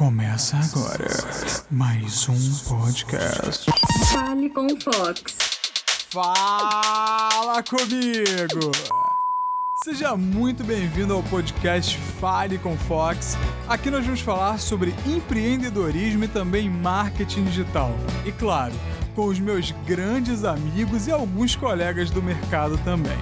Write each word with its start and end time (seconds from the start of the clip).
Começa 0.00 0.56
agora 0.56 1.10
mais 1.70 2.26
um 2.26 2.54
podcast. 2.66 3.70
Fale 4.10 4.48
com 4.48 4.64
o 4.64 4.80
Fox. 4.80 5.22
Fala 6.08 7.62
comigo! 7.62 8.72
Seja 9.84 10.16
muito 10.16 10.64
bem-vindo 10.64 11.12
ao 11.12 11.22
podcast 11.24 11.98
Fale 12.18 12.56
com 12.56 12.78
Fox. 12.78 13.36
Aqui 13.68 13.90
nós 13.90 14.02
vamos 14.06 14.22
falar 14.22 14.58
sobre 14.58 14.94
empreendedorismo 15.06 16.24
e 16.24 16.28
também 16.28 16.70
marketing 16.70 17.44
digital. 17.44 17.90
E 18.24 18.32
claro, 18.32 18.72
com 19.14 19.26
os 19.26 19.38
meus 19.38 19.70
grandes 19.86 20.44
amigos 20.44 21.08
e 21.08 21.12
alguns 21.12 21.54
colegas 21.54 22.08
do 22.10 22.22
mercado 22.22 22.78
também. 22.78 23.18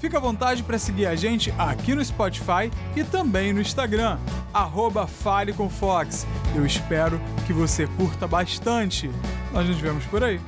Fica 0.00 0.18
à 0.18 0.20
vontade 0.20 0.62
para 0.62 0.78
seguir 0.78 1.06
a 1.06 1.16
gente 1.16 1.52
aqui 1.58 1.94
no 1.94 2.04
Spotify 2.04 2.70
e 2.94 3.02
também 3.02 3.52
no 3.52 3.60
Instagram, 3.60 4.18
arroba 4.52 5.06
Fale 5.06 5.52
com 5.52 5.68
Fox. 5.68 6.26
Eu 6.54 6.64
espero 6.64 7.20
que 7.46 7.52
você 7.52 7.86
curta 7.86 8.26
bastante. 8.26 9.10
Nós 9.52 9.68
nos 9.68 9.78
vemos 9.78 10.04
por 10.06 10.22
aí. 10.22 10.40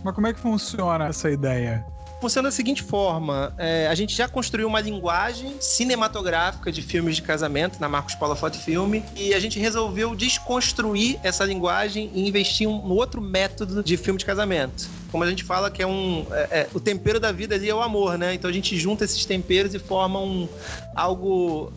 Mas 0.04 0.14
como 0.14 0.26
é 0.26 0.34
que 0.34 0.40
funciona 0.40 1.06
essa 1.06 1.30
ideia? 1.30 1.84
Funciona 2.20 2.48
da 2.48 2.52
seguinte 2.52 2.82
forma: 2.82 3.54
é, 3.56 3.86
a 3.88 3.94
gente 3.94 4.14
já 4.14 4.28
construiu 4.28 4.68
uma 4.68 4.80
linguagem 4.80 5.56
cinematográfica 5.58 6.70
de 6.70 6.82
filmes 6.82 7.16
de 7.16 7.22
casamento 7.22 7.80
na 7.80 7.88
Marcos 7.88 8.14
Paula 8.14 8.36
Foto 8.36 8.58
Filme 8.58 9.02
e 9.16 9.32
a 9.32 9.40
gente 9.40 9.58
resolveu 9.58 10.14
desconstruir 10.14 11.18
essa 11.22 11.44
linguagem 11.44 12.10
e 12.14 12.28
investir 12.28 12.66
em 12.66 12.70
um 12.70 12.90
outro 12.90 13.22
método 13.22 13.82
de 13.82 13.96
filme 13.96 14.18
de 14.18 14.26
casamento. 14.26 14.88
Como 15.10 15.24
a 15.24 15.30
gente 15.30 15.42
fala 15.42 15.70
que 15.70 15.82
é 15.82 15.86
um. 15.86 16.26
É, 16.30 16.60
é, 16.60 16.68
o 16.74 16.78
tempero 16.78 17.18
da 17.18 17.32
vida 17.32 17.54
ali 17.54 17.70
é 17.70 17.74
o 17.74 17.80
amor, 17.80 18.18
né? 18.18 18.34
Então 18.34 18.50
a 18.50 18.52
gente 18.52 18.76
junta 18.78 19.04
esses 19.04 19.24
temperos 19.24 19.74
e 19.74 19.78
forma 19.78 20.20
um 20.20 20.46
algo 20.94 21.72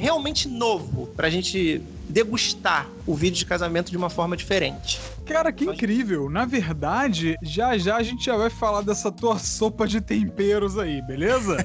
realmente 0.00 0.48
novo 0.48 1.06
pra 1.08 1.28
gente 1.28 1.82
degustar 2.08 2.88
o 3.06 3.14
vídeo 3.14 3.36
de 3.36 3.46
casamento 3.46 3.90
de 3.90 3.96
uma 3.96 4.08
forma 4.08 4.36
diferente. 4.36 4.98
Cara, 5.26 5.52
que 5.52 5.64
incrível! 5.64 6.28
Na 6.28 6.44
verdade, 6.44 7.36
já 7.42 7.76
já 7.78 7.96
a 7.96 8.02
gente 8.02 8.24
já 8.24 8.36
vai 8.36 8.50
falar 8.50 8.80
dessa 8.80 9.12
tua 9.12 9.38
sopa 9.38 9.86
de 9.86 10.00
temperos 10.00 10.76
aí, 10.78 11.02
beleza? 11.02 11.64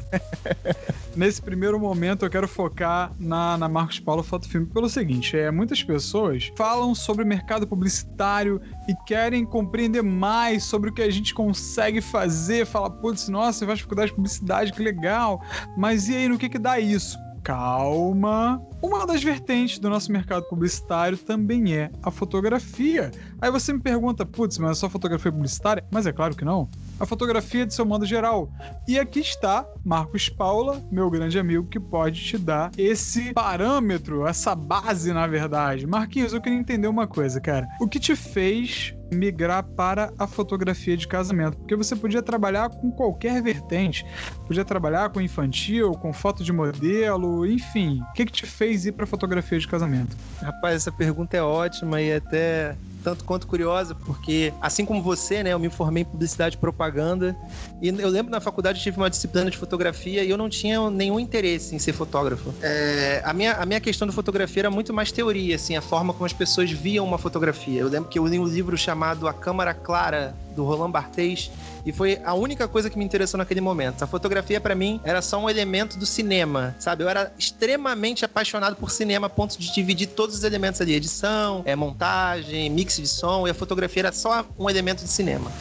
Nesse 1.16 1.42
primeiro 1.42 1.80
momento 1.80 2.26
eu 2.26 2.30
quero 2.30 2.48
focar 2.48 3.12
na, 3.18 3.58
na 3.58 3.70
Marcos 3.70 4.00
Paulo 4.02 4.22
Foto 4.22 4.50
Filme 4.50 4.68
pelo 4.68 4.90
seguinte: 4.90 5.36
é, 5.38 5.50
muitas 5.50 5.82
pessoas 5.82 6.52
falam 6.58 6.94
sobre 6.94 7.24
mercado 7.24 7.66
publicitário 7.66 8.62
e 8.88 8.94
querem 9.08 9.46
compreender 9.46 10.04
mais 10.04 10.66
sobre 10.66 10.90
o 10.90 10.94
que 10.94 11.02
a 11.02 11.10
gente 11.10 11.34
consegue 11.34 12.02
fazer. 12.02 12.66
Fala, 12.66 12.90
putz, 12.90 13.30
nossa, 13.30 13.60
você 13.60 13.66
faz 13.66 13.80
faculdade 13.80 14.10
de 14.10 14.16
publicidade, 14.16 14.74
que 14.74 14.84
legal. 14.84 15.42
Mas 15.78 16.10
e 16.10 16.16
aí, 16.16 16.28
no 16.28 16.38
que 16.38 16.50
que 16.50 16.60
dá 16.60 16.80
isso? 16.80 17.18
Calma. 17.46 18.60
Uma 18.82 19.06
das 19.06 19.24
vertentes 19.24 19.78
do 19.78 19.88
nosso 19.88 20.12
mercado 20.12 20.44
publicitário 20.46 21.16
também 21.16 21.76
é 21.76 21.92
a 22.02 22.10
fotografia. 22.10 23.12
Aí 23.40 23.52
você 23.52 23.72
me 23.72 23.80
pergunta, 23.80 24.26
putz, 24.26 24.58
mas 24.58 24.72
é 24.72 24.74
só 24.74 24.90
fotografia 24.90 25.32
publicitária? 25.32 25.86
Mas 25.92 26.08
é 26.08 26.12
claro 26.12 26.36
que 26.36 26.44
não. 26.44 26.68
A 27.00 27.06
fotografia 27.06 27.66
de 27.66 27.74
seu 27.74 27.86
modo 27.86 28.04
geral. 28.06 28.50
E 28.88 28.98
aqui 28.98 29.20
está 29.20 29.66
Marcos 29.84 30.28
Paula, 30.28 30.84
meu 30.92 31.10
grande 31.10 31.38
amigo, 31.38 31.68
que 31.68 31.80
pode 31.80 32.20
te 32.24 32.38
dar 32.38 32.72
esse 32.78 33.32
parâmetro, 33.32 34.26
essa 34.26 34.56
base, 34.56 35.14
na 35.14 35.28
verdade. 35.28 35.86
Marquinhos, 35.86 36.34
eu 36.34 36.42
queria 36.42 36.58
entender 36.58 36.88
uma 36.88 37.06
coisa, 37.06 37.40
cara. 37.40 37.68
O 37.80 37.88
que 37.88 38.00
te 38.00 38.16
fez 38.16 38.96
migrar 39.16 39.64
para 39.64 40.14
a 40.18 40.28
fotografia 40.28 40.96
de 40.96 41.08
casamento, 41.08 41.58
porque 41.58 41.76
você 41.76 41.96
podia 41.96 42.22
trabalhar 42.22 42.70
com 42.70 42.92
qualquer 42.92 43.42
vertente, 43.42 44.06
podia 44.46 44.66
trabalhar 44.66 45.10
com 45.10 45.22
infantil, 45.22 45.94
com 45.94 46.14
foto 46.14 46.44
de 46.44 46.52
modelo, 46.52 47.46
enfim. 47.46 48.02
O 48.12 48.14
que, 48.14 48.26
que 48.26 48.32
te 48.32 48.46
fez 48.46 48.86
ir 48.86 48.92
para 48.92 49.06
fotografia 49.06 49.58
de 49.58 49.68
casamento? 49.68 50.16
Rapaz, 50.42 50.76
essa 50.76 50.92
pergunta 50.92 51.36
é 51.36 51.42
ótima 51.42 52.02
e 52.02 52.14
até 52.14 52.76
tanto 53.06 53.24
quanto 53.24 53.46
curiosa, 53.46 53.94
porque 53.94 54.52
assim 54.60 54.84
como 54.84 55.00
você, 55.00 55.44
né, 55.44 55.54
eu 55.54 55.60
me 55.60 55.70
formei 55.70 56.02
em 56.02 56.06
publicidade 56.06 56.56
e 56.56 56.58
propaganda, 56.58 57.36
e 57.80 57.88
eu 57.88 58.10
lembro 58.10 58.32
na 58.32 58.42
faculdade 58.42 58.82
tive 58.82 58.98
uma 58.98 59.12
disciplina 59.12 59.52
de 59.52 59.58
fotografia 59.58 60.24
e 60.24 60.30
eu 60.30 60.38
não 60.38 60.50
tinha 60.50 60.90
nenhum 60.90 61.20
interesse 61.20 61.76
em 61.76 61.80
ser 61.80 61.94
fotógrafo. 61.94 62.52
É, 62.64 63.22
a, 63.24 63.32
minha, 63.32 63.54
a 63.54 63.66
minha 63.66 63.80
questão 63.80 64.08
da 64.08 64.14
fotografia 64.14 64.62
era 64.62 64.72
muito 64.72 64.92
mais 64.92 65.12
teoria, 65.12 65.56
assim, 65.56 65.76
a 65.76 65.82
forma 65.82 66.14
como 66.14 66.26
as 66.26 66.34
pessoas 66.34 66.72
viam 66.72 67.06
uma 67.06 67.20
fotografia. 67.20 67.82
Eu 67.82 67.88
lembro 67.88 68.10
que 68.10 68.18
eu 68.18 68.26
li 68.26 68.40
um 68.40 68.48
livro 68.48 68.76
chamado 68.76 69.05
A 69.12 69.34
Câmara 69.34 69.74
Clara, 69.74 70.36
do 70.56 70.64
Roland 70.64 70.92
Barthes, 70.92 71.52
e 71.86 71.92
foi 71.92 72.20
a 72.26 72.34
única 72.34 72.68
coisa 72.68 72.90
que 72.90 72.98
me 72.98 73.06
interessou 73.06 73.38
naquele 73.38 73.62
momento. 73.62 74.02
A 74.04 74.08
fotografia, 74.08 74.60
para 74.60 74.74
mim, 74.74 75.00
era 75.04 75.22
só 75.22 75.38
um 75.38 75.50
elemento 75.50 76.00
do 76.00 76.06
cinema, 76.06 76.76
sabe? 76.80 77.04
Eu 77.04 77.10
era 77.10 77.32
extremamente 77.38 78.26
apaixonado 78.26 78.76
por 78.76 78.90
cinema 78.90 79.28
a 79.28 79.30
ponto 79.30 79.58
de 79.60 79.72
dividir 79.72 80.08
todos 80.08 80.36
os 80.36 80.44
elementos 80.44 80.82
ali: 80.82 80.94
edição, 80.94 81.62
é, 81.66 81.76
montagem, 81.76 82.70
mix 82.70 82.98
de 82.98 83.08
som, 83.08 83.48
e 83.48 83.52
a 83.52 83.54
fotografia 83.54 84.02
era 84.02 84.12
só 84.12 84.46
um 84.58 84.70
elemento 84.70 85.04
de 85.04 85.10
cinema 85.10 85.52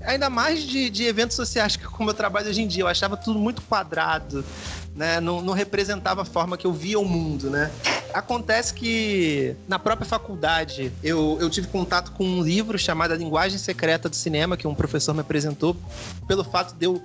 ainda 0.00 0.30
mais 0.30 0.62
de, 0.62 0.88
de 0.88 1.04
eventos 1.04 1.36
sociais, 1.36 1.74
que 1.76 1.84
como 1.84 2.10
eu 2.10 2.14
trabalho 2.14 2.48
hoje 2.48 2.62
em 2.62 2.66
dia, 2.66 2.82
eu 2.82 2.88
achava 2.88 3.16
tudo 3.16 3.38
muito 3.38 3.62
quadrado, 3.62 4.44
né? 4.94 5.20
Não, 5.20 5.42
não 5.42 5.52
representava 5.52 6.22
a 6.22 6.24
forma 6.24 6.56
que 6.56 6.66
eu 6.66 6.72
via 6.72 6.98
o 6.98 7.04
mundo, 7.04 7.50
né? 7.50 7.70
Acontece 8.18 8.74
que 8.74 9.54
na 9.68 9.78
própria 9.78 10.04
faculdade 10.04 10.90
eu, 11.04 11.38
eu 11.40 11.48
tive 11.48 11.68
contato 11.68 12.10
com 12.10 12.24
um 12.24 12.42
livro 12.42 12.76
chamado 12.76 13.12
A 13.12 13.16
Linguagem 13.16 13.58
Secreta 13.58 14.08
do 14.08 14.16
Cinema, 14.16 14.56
que 14.56 14.66
um 14.66 14.74
professor 14.74 15.14
me 15.14 15.20
apresentou, 15.20 15.76
pelo 16.26 16.42
fato 16.42 16.74
de 16.74 16.84
eu, 16.84 17.00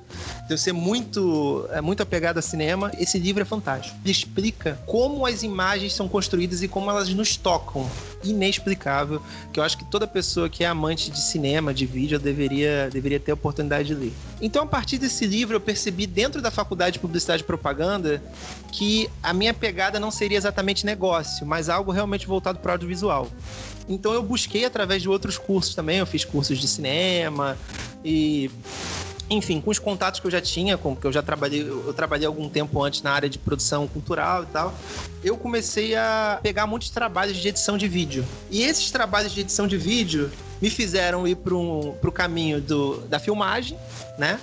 de 0.47 0.53
eu 0.55 0.57
ser 0.57 0.73
muito, 0.73 1.67
é, 1.71 1.81
muito 1.81 2.01
apegado 2.01 2.39
a 2.39 2.41
cinema. 2.41 2.91
Esse 2.97 3.19
livro 3.19 3.43
é 3.43 3.45
fantástico. 3.45 3.95
Ele 4.03 4.11
explica 4.11 4.79
como 4.87 5.23
as 5.27 5.43
imagens 5.43 5.93
são 5.93 6.09
construídas 6.09 6.63
e 6.63 6.67
como 6.67 6.89
elas 6.89 7.07
nos 7.09 7.37
tocam. 7.37 7.87
Inexplicável, 8.23 9.21
que 9.51 9.59
eu 9.59 9.63
acho 9.63 9.77
que 9.77 9.85
toda 9.85 10.07
pessoa 10.07 10.49
que 10.49 10.63
é 10.63 10.67
amante 10.67 11.11
de 11.11 11.19
cinema, 11.19 11.73
de 11.73 11.85
vídeo, 11.85 12.19
deveria, 12.19 12.89
deveria 12.91 13.19
ter 13.19 13.31
a 13.31 13.33
oportunidade 13.33 13.89
de 13.89 13.95
ler. 13.95 14.13
Então, 14.41 14.63
a 14.63 14.67
partir 14.67 14.97
desse 14.97 15.25
livro, 15.25 15.55
eu 15.55 15.61
percebi 15.61 16.05
dentro 16.05 16.41
da 16.41 16.51
faculdade 16.51 16.93
de 16.93 16.99
Publicidade 16.99 17.43
e 17.43 17.45
Propaganda 17.45 18.21
que 18.71 19.09
a 19.21 19.33
minha 19.33 19.53
pegada 19.53 19.99
não 19.99 20.11
seria 20.11 20.37
exatamente 20.37 20.85
negócio, 20.85 21.45
mas 21.45 21.69
algo 21.69 21.91
realmente 21.91 22.25
voltado 22.27 22.59
para 22.59 22.69
o 22.69 22.71
audiovisual. 22.73 23.29
Então 23.87 24.13
eu 24.13 24.23
busquei 24.23 24.65
através 24.65 25.01
de 25.01 25.09
outros 25.09 25.37
cursos 25.37 25.75
também, 25.75 25.99
eu 25.99 26.05
fiz 26.05 26.23
cursos 26.23 26.57
de 26.57 26.67
cinema 26.67 27.57
e 28.03 28.49
enfim, 29.29 29.61
com 29.61 29.71
os 29.71 29.79
contatos 29.79 30.19
que 30.19 30.27
eu 30.27 30.31
já 30.31 30.41
tinha, 30.41 30.77
com 30.77 30.97
eu 31.03 31.11
já 31.11 31.21
trabalhei, 31.21 31.61
eu 31.61 31.93
trabalhei 31.93 32.27
algum 32.27 32.49
tempo 32.49 32.81
antes 32.83 33.01
na 33.01 33.11
área 33.11 33.29
de 33.29 33.37
produção 33.37 33.87
cultural 33.87 34.43
e 34.43 34.47
tal, 34.47 34.73
eu 35.23 35.37
comecei 35.37 35.95
a 35.95 36.39
pegar 36.41 36.67
muitos 36.67 36.89
trabalhos 36.89 37.37
de 37.37 37.47
edição 37.47 37.77
de 37.77 37.87
vídeo. 37.87 38.25
E 38.51 38.63
esses 38.63 38.91
trabalhos 38.91 39.33
de 39.33 39.41
edição 39.41 39.67
de 39.67 39.77
vídeo 39.77 40.31
me 40.61 40.69
fizeram 40.69 41.27
ir 41.27 41.35
para 41.35 41.55
o 41.55 42.11
caminho 42.13 42.61
do, 42.61 42.99
da 43.07 43.19
filmagem, 43.19 43.77
né? 44.17 44.39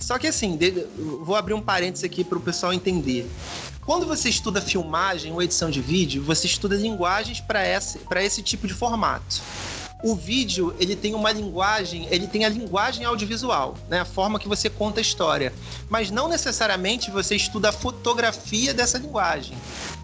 Só 0.00 0.18
que 0.18 0.26
assim, 0.26 0.58
vou 1.22 1.34
abrir 1.34 1.54
um 1.54 1.60
parênteses 1.60 2.04
aqui 2.04 2.22
para 2.22 2.38
o 2.38 2.40
pessoal 2.40 2.72
entender. 2.72 3.28
Quando 3.84 4.04
você 4.04 4.28
estuda 4.28 4.60
filmagem 4.60 5.32
ou 5.32 5.40
edição 5.40 5.70
de 5.70 5.80
vídeo, 5.80 6.22
você 6.22 6.46
estuda 6.46 6.74
linguagens 6.76 7.40
para 7.40 7.66
esse, 7.66 8.00
esse 8.16 8.42
tipo 8.42 8.66
de 8.66 8.74
formato. 8.74 9.40
O 10.06 10.14
vídeo 10.14 10.72
ele 10.78 10.94
tem 10.94 11.14
uma 11.14 11.32
linguagem, 11.32 12.06
ele 12.12 12.28
tem 12.28 12.44
a 12.44 12.48
linguagem 12.48 13.04
audiovisual, 13.04 13.76
né? 13.88 14.00
A 14.00 14.04
forma 14.04 14.38
que 14.38 14.46
você 14.46 14.70
conta 14.70 15.00
a 15.00 15.02
história. 15.02 15.52
Mas 15.88 16.12
não 16.12 16.28
necessariamente 16.28 17.10
você 17.10 17.34
estuda 17.34 17.70
a 17.70 17.72
fotografia 17.72 18.72
dessa 18.72 18.98
linguagem. 18.98 19.56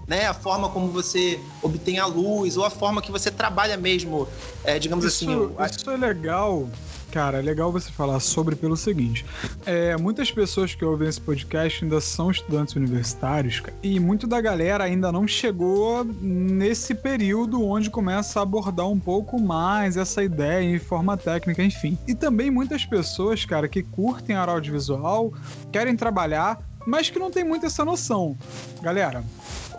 Né, 0.04 0.26
a 0.26 0.34
forma 0.34 0.68
como 0.68 0.88
você 0.88 1.38
obtém 1.62 2.00
a 2.00 2.04
luz, 2.04 2.56
ou 2.56 2.64
a 2.64 2.70
forma 2.70 3.00
que 3.00 3.12
você 3.12 3.30
trabalha 3.30 3.76
mesmo, 3.76 4.28
é, 4.64 4.76
digamos 4.76 5.04
isso, 5.04 5.30
assim. 5.56 5.76
Isso 5.76 5.90
é 5.90 5.96
legal 5.96 6.68
Cara, 7.12 7.40
é 7.40 7.42
legal 7.42 7.70
você 7.70 7.92
falar 7.92 8.18
sobre 8.20 8.56
pelo 8.56 8.74
seguinte: 8.74 9.24
é, 9.66 9.94
muitas 9.98 10.32
pessoas 10.32 10.74
que 10.74 10.82
ouvem 10.82 11.06
esse 11.06 11.20
podcast 11.20 11.84
ainda 11.84 12.00
são 12.00 12.30
estudantes 12.30 12.74
universitários 12.74 13.62
e 13.82 14.00
muito 14.00 14.26
da 14.26 14.40
galera 14.40 14.84
ainda 14.84 15.12
não 15.12 15.28
chegou 15.28 16.04
nesse 16.04 16.94
período 16.94 17.62
onde 17.62 17.90
começa 17.90 18.40
a 18.40 18.44
abordar 18.44 18.88
um 18.88 18.98
pouco 18.98 19.38
mais 19.38 19.98
essa 19.98 20.24
ideia 20.24 20.64
em 20.64 20.78
forma 20.78 21.14
técnica, 21.18 21.62
enfim. 21.62 21.98
E 22.08 22.14
também 22.14 22.50
muitas 22.50 22.86
pessoas, 22.86 23.44
cara, 23.44 23.68
que 23.68 23.82
curtem 23.82 24.34
a 24.34 24.42
audiovisual, 24.42 25.34
querem 25.70 25.94
trabalhar, 25.94 26.62
mas 26.86 27.10
que 27.10 27.18
não 27.18 27.30
tem 27.30 27.44
muito 27.44 27.66
essa 27.66 27.84
noção. 27.84 28.34
Galera, 28.80 29.22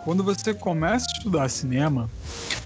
quando 0.04 0.22
você 0.22 0.54
começa 0.54 1.06
a 1.08 1.18
estudar 1.18 1.48
cinema, 1.48 2.08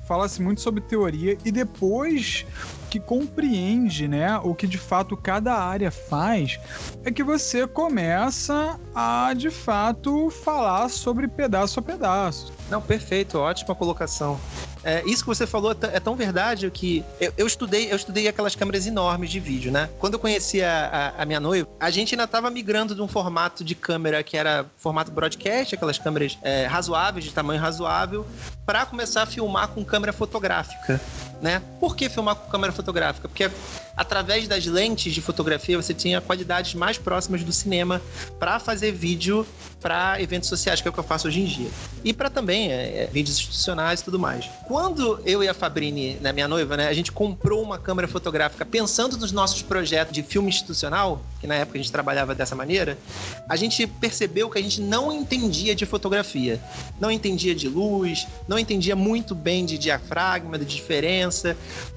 fala-se 0.09 0.41
muito 0.41 0.63
sobre 0.63 0.81
teoria 0.81 1.37
e 1.45 1.53
depois 1.53 2.47
que 2.89 2.99
compreende, 2.99 4.09
né, 4.09 4.39
o 4.43 4.55
que 4.55 4.67
de 4.67 4.79
fato 4.79 5.15
cada 5.15 5.53
área 5.55 5.91
faz, 5.91 6.59
é 7.05 7.11
que 7.11 7.23
você 7.23 7.67
começa 7.67 8.81
a 8.95 9.35
de 9.35 9.51
fato 9.51 10.31
falar 10.31 10.89
sobre 10.89 11.29
pedaço 11.29 11.79
a 11.81 11.83
pedaço. 11.83 12.51
Não, 12.71 12.81
perfeito, 12.81 13.39
ótima 13.39 13.75
colocação. 13.75 14.41
É, 14.85 15.03
isso 15.05 15.23
que 15.23 15.29
você 15.29 15.47
falou 15.47 15.77
é 15.93 16.01
tão 16.01 16.15
verdade 16.15 16.71
que 16.71 17.05
eu, 17.21 17.33
eu, 17.37 17.47
estudei 17.47 17.91
eu 17.91 17.97
estudei 17.97 18.29
aquelas 18.29 18.55
câmeras 18.55 18.87
enormes 18.87 19.29
de 19.31 19.41
vídeo, 19.41 19.73
né? 19.73 19.91
Quando 19.99 20.15
eu 20.15 20.19
conheci 20.19 20.63
a, 20.63 21.15
a, 21.19 21.23
a 21.23 21.27
minha 21.27 21.41
noiva, 21.41 21.69
a 21.81 21.91
gente 21.91 22.15
ainda 22.15 22.25
estava 22.25 22.49
migrando 22.49 22.95
de 22.95 23.03
um 23.03 23.09
formato 23.09 23.65
de 23.65 23.75
câmera 23.75 24.23
que 24.23 24.37
era 24.37 24.67
formato 24.77 25.11
broadcast, 25.11 25.75
aquelas 25.75 25.99
câmeras 25.99 26.39
é, 26.43 26.67
razoáveis, 26.67 27.25
de 27.25 27.33
tamanho 27.33 27.61
razoável, 27.61 28.25
para 28.65 28.87
começar 28.87 29.23
a 29.23 29.27
filmar 29.27 29.69
com 29.69 29.85
câmera 29.85 29.98
fotográfica 30.13 31.01
né? 31.41 31.63
Por 31.81 31.97
que 31.97 32.09
filmar 32.09 32.35
com 32.35 32.51
câmera 32.51 32.73
fotográfica? 32.73 33.29
Porque 33.29 33.51
através 33.97 34.47
das 34.47 34.65
lentes 34.67 35.13
de 35.13 35.21
fotografia 35.21 35.81
você 35.81 35.93
tinha 35.93 36.21
qualidades 36.21 36.75
mais 36.75 36.99
próximas 36.99 37.43
do 37.43 37.53
cinema 37.53 38.01
para 38.39 38.59
fazer 38.59 38.93
vídeo 38.93 39.47
para 39.81 40.21
eventos 40.21 40.49
sociais, 40.49 40.81
que 40.81 40.89
é 40.89 40.91
o 40.91 40.93
que 40.93 40.99
eu 40.99 41.05
faço 41.05 41.29
hoje 41.29 41.41
em 41.41 41.45
dia. 41.45 41.69
E 42.05 42.13
para 42.13 42.29
também 42.29 42.73
é, 42.73 43.05
é, 43.05 43.07
vídeos 43.07 43.37
institucionais 43.37 44.01
e 44.01 44.05
tudo 44.05 44.19
mais. 44.19 44.49
Quando 44.67 45.21
eu 45.25 45.43
e 45.43 45.49
a 45.49 45.55
Fabrini, 45.55 46.15
né, 46.21 46.33
minha 46.33 46.49
noiva, 46.49 46.77
né, 46.77 46.89
a 46.89 46.93
gente 46.93 47.13
comprou 47.13 47.63
uma 47.63 47.79
câmera 47.79 48.09
fotográfica 48.09 48.65
pensando 48.67 49.17
nos 49.17 49.31
nossos 49.31 49.63
projetos 49.63 50.13
de 50.13 50.23
filme 50.23 50.49
institucional, 50.49 51.23
que 51.41 51.47
na 51.47 51.55
época 51.55 51.79
a 51.79 51.83
gente 51.83 51.93
trabalhava 51.93 52.35
dessa 52.35 52.57
maneira, 52.57 52.99
a 53.49 53.57
gente 53.57 53.87
percebeu 53.87 54.51
que 54.51 54.59
a 54.59 54.63
gente 54.63 54.81
não 54.81 55.13
entendia 55.13 55.75
de 55.75 55.87
fotografia. 55.87 56.61
Não 57.01 57.11
entendia 57.11 57.55
de 57.55 57.69
luz, 57.69 58.27
não 58.49 58.59
entendia 58.59 58.97
muito 58.97 59.35
bem 59.35 59.65
de 59.65 59.79
diafragma, 59.79 60.59
de 60.59 60.65
diferença, 60.65 61.28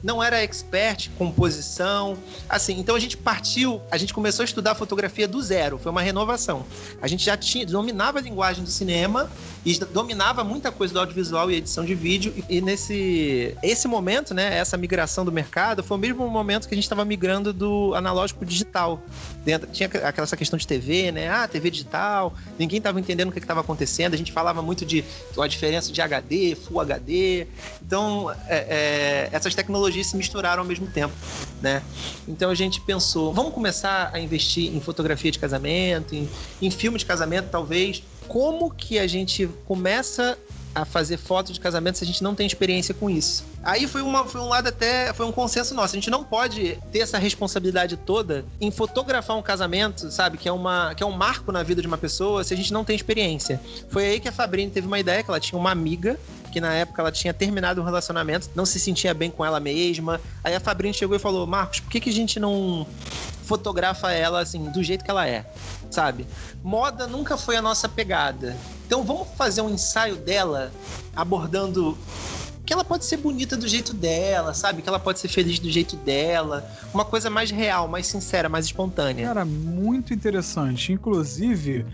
não 0.03 0.21
era 0.23 0.41
expert 0.41 1.07
em 1.07 1.11
composição. 1.17 2.17
Assim, 2.49 2.79
então 2.79 2.95
a 2.95 2.99
gente 2.99 3.17
partiu, 3.17 3.81
a 3.89 3.97
gente 3.97 4.13
começou 4.13 4.43
a 4.43 4.45
estudar 4.45 4.75
fotografia 4.75 5.27
do 5.27 5.41
zero, 5.41 5.77
foi 5.77 5.91
uma 5.91 6.01
renovação. 6.01 6.65
A 7.01 7.07
gente 7.07 7.23
já 7.23 7.37
tinha 7.37 7.65
dominava 7.65 8.19
a 8.19 8.21
linguagem 8.21 8.63
do 8.63 8.69
cinema 8.69 9.29
e 9.65 9.77
dominava 9.77 10.43
muita 10.43 10.71
coisa 10.71 10.93
do 10.93 10.99
audiovisual 10.99 11.51
e 11.51 11.55
edição 11.55 11.85
de 11.85 11.95
vídeo. 11.95 12.33
E 12.49 12.61
nesse 12.61 13.55
esse 13.61 13.87
momento, 13.87 14.33
né, 14.33 14.57
essa 14.57 14.77
migração 14.77 15.23
do 15.23 15.31
mercado, 15.31 15.83
foi 15.83 15.97
o 15.97 15.99
mesmo 15.99 16.27
momento 16.29 16.67
que 16.67 16.73
a 16.73 16.77
gente 16.77 16.85
estava 16.85 17.05
migrando 17.05 17.53
do 17.53 17.93
analógico 17.95 18.45
digital. 18.45 19.01
Dentro, 19.43 19.69
tinha 19.71 19.87
aquela 19.87 20.23
essa 20.23 20.37
questão 20.37 20.57
de 20.57 20.67
TV, 20.67 21.11
né? 21.11 21.27
Ah, 21.29 21.47
TV 21.47 21.71
digital. 21.71 22.33
Ninguém 22.59 22.77
estava 22.77 22.99
entendendo 22.99 23.29
o 23.29 23.31
que 23.31 23.39
estava 23.39 23.61
acontecendo. 23.61 24.13
A 24.13 24.17
gente 24.17 24.31
falava 24.31 24.61
muito 24.61 24.85
de 24.85 25.03
a 25.37 25.47
diferença 25.47 25.91
de 25.91 25.99
HD, 25.99 26.55
Full 26.55 26.79
HD. 26.79 27.47
Então, 27.81 28.31
é, 28.47 28.55
é, 28.55 29.29
essas 29.31 29.55
tecnologias 29.55 30.07
se 30.07 30.15
misturaram 30.15 30.61
ao 30.61 30.67
mesmo 30.67 30.85
tempo, 30.87 31.13
né? 31.59 31.81
Então 32.27 32.51
a 32.51 32.55
gente 32.55 32.79
pensou, 32.81 33.33
vamos 33.33 33.53
começar 33.53 34.11
a 34.13 34.19
investir 34.19 34.75
em 34.75 34.79
fotografia 34.79 35.31
de 35.31 35.39
casamento, 35.39 36.13
em, 36.13 36.29
em 36.61 36.69
filme 36.69 36.99
de 36.99 37.05
casamento, 37.05 37.49
talvez. 37.49 38.03
Como 38.27 38.69
que 38.69 38.99
a 38.99 39.07
gente 39.07 39.49
começa 39.65 40.37
a 40.73 40.85
fazer 40.85 41.17
foto 41.17 41.51
de 41.51 41.59
casamento 41.59 41.97
se 41.97 42.03
a 42.03 42.07
gente 42.07 42.23
não 42.23 42.33
tem 42.33 42.47
experiência 42.47 42.93
com 42.93 43.09
isso. 43.09 43.45
Aí 43.63 43.87
foi, 43.87 44.01
uma, 44.01 44.25
foi 44.25 44.41
um 44.41 44.47
lado 44.47 44.67
até, 44.67 45.13
foi 45.13 45.25
um 45.25 45.31
consenso 45.31 45.73
nosso. 45.73 45.95
A 45.95 45.97
gente 45.99 46.09
não 46.09 46.23
pode 46.23 46.77
ter 46.91 46.99
essa 46.99 47.17
responsabilidade 47.17 47.97
toda 47.97 48.45
em 48.59 48.71
fotografar 48.71 49.37
um 49.37 49.41
casamento, 49.41 50.09
sabe? 50.09 50.37
Que 50.37 50.47
é, 50.47 50.51
uma, 50.51 50.95
que 50.95 51.03
é 51.03 51.05
um 51.05 51.11
marco 51.11 51.51
na 51.51 51.61
vida 51.61 51.81
de 51.81 51.87
uma 51.87 51.97
pessoa 51.97 52.43
se 52.43 52.53
a 52.53 52.57
gente 52.57 52.71
não 52.73 52.83
tem 52.83 52.95
experiência. 52.95 53.61
Foi 53.89 54.05
aí 54.05 54.19
que 54.19 54.29
a 54.29 54.31
Fabrini 54.31 54.71
teve 54.71 54.87
uma 54.87 54.99
ideia, 54.99 55.21
que 55.21 55.29
ela 55.29 55.39
tinha 55.39 55.59
uma 55.59 55.71
amiga 55.71 56.17
que 56.51 56.59
na 56.59 56.73
época 56.73 57.01
ela 57.01 57.11
tinha 57.11 57.33
terminado 57.33 57.81
um 57.81 57.83
relacionamento, 57.85 58.49
não 58.53 58.65
se 58.65 58.79
sentia 58.79 59.13
bem 59.13 59.31
com 59.31 59.43
ela 59.43 59.59
mesma. 59.59 60.19
Aí 60.43 60.53
a 60.53 60.59
Fabrini 60.59 60.93
chegou 60.93 61.15
e 61.15 61.19
falou: 61.19 61.47
Marcos, 61.47 61.79
por 61.79 61.89
que, 61.89 61.99
que 61.99 62.09
a 62.09 62.13
gente 62.13 62.39
não 62.39 62.85
fotografa 63.45 64.11
ela 64.11 64.41
assim, 64.41 64.65
do 64.69 64.83
jeito 64.83 65.03
que 65.03 65.09
ela 65.09 65.25
é? 65.27 65.45
Sabe? 65.89 66.27
Moda 66.63 67.07
nunca 67.07 67.37
foi 67.37 67.55
a 67.55 67.61
nossa 67.61 67.87
pegada. 67.87 68.55
Então 68.91 69.05
vamos 69.05 69.29
fazer 69.37 69.61
um 69.61 69.69
ensaio 69.69 70.17
dela 70.17 70.69
abordando 71.15 71.97
que 72.65 72.73
ela 72.73 72.83
pode 72.83 73.05
ser 73.05 73.15
bonita 73.15 73.55
do 73.55 73.65
jeito 73.65 73.93
dela, 73.93 74.53
sabe? 74.53 74.81
Que 74.81 74.89
ela 74.89 74.99
pode 74.99 75.17
ser 75.17 75.29
feliz 75.29 75.59
do 75.59 75.71
jeito 75.71 75.95
dela. 75.95 76.69
Uma 76.93 77.05
coisa 77.05 77.29
mais 77.29 77.49
real, 77.49 77.87
mais 77.87 78.05
sincera, 78.05 78.49
mais 78.49 78.65
espontânea. 78.65 79.27
Cara, 79.27 79.45
muito 79.45 80.13
interessante. 80.13 80.91
Inclusive, 80.91 81.85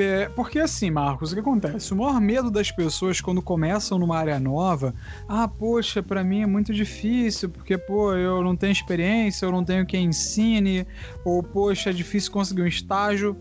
é, 0.00 0.28
porque 0.28 0.58
assim, 0.58 0.90
Marcos, 0.90 1.30
o 1.30 1.34
que 1.34 1.40
acontece? 1.40 1.92
O 1.92 1.96
maior 1.96 2.20
medo 2.20 2.50
das 2.50 2.70
pessoas 2.70 3.20
quando 3.20 3.42
começam 3.42 3.98
numa 3.98 4.16
área 4.18 4.38
nova, 4.38 4.94
ah, 5.28 5.46
poxa, 5.46 6.02
para 6.02 6.24
mim 6.24 6.42
é 6.42 6.46
muito 6.46 6.72
difícil, 6.72 7.48
porque, 7.48 7.76
pô, 7.76 8.14
eu 8.14 8.42
não 8.42 8.56
tenho 8.56 8.72
experiência, 8.72 9.46
eu 9.46 9.52
não 9.52 9.64
tenho 9.64 9.86
quem 9.86 10.06
ensine, 10.06 10.86
ou, 11.24 11.42
poxa, 11.42 11.90
é 11.90 11.92
difícil 11.92 12.32
conseguir 12.32 12.62
um 12.62 12.66
estágio. 12.66 13.36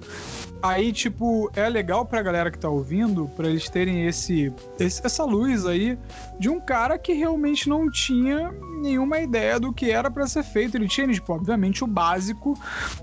Aí, 0.61 0.91
tipo, 0.91 1.50
é 1.56 1.69
legal 1.69 2.06
pra 2.06 2.21
galera 2.21 2.51
que 2.51 2.59
tá 2.59 2.67
ouvindo, 2.67 3.29
para 3.29 3.47
eles 3.47 3.69
terem 3.69 4.06
esse, 4.06 4.53
esse, 4.77 5.06
essa 5.06 5.23
luz 5.23 5.65
aí 5.65 5.97
de 6.38 6.50
um 6.50 6.59
cara 6.59 6.97
que 6.97 7.13
realmente 7.13 7.69
não 7.69 7.89
tinha 7.89 8.51
nenhuma 8.81 9.19
ideia 9.19 9.57
do 9.59 9.71
que 9.71 9.89
era 9.89 10.11
para 10.11 10.27
ser 10.27 10.44
feito. 10.44 10.75
Ele 10.75 10.88
tinha, 10.88 11.07
tipo, 11.07 11.31
obviamente, 11.33 11.81
o 11.83 11.88
básico, 11.88 12.59